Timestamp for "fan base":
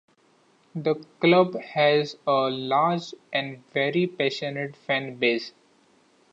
4.75-5.53